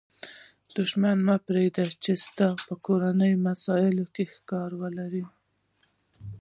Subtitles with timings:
[0.75, 5.23] دوښمن مه پرېږدئ، چي ستاسي په کورنۍ مسائلو کښي کار ولري.